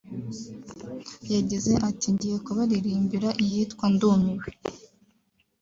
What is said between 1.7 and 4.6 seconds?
ati “Ngiye kubaririmbira iyitwa Ndumiwe